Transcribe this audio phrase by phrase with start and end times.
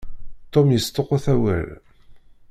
[0.51, 1.67] Tom yesṭuqut awal.